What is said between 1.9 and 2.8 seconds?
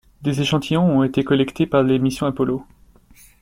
missions Apollo.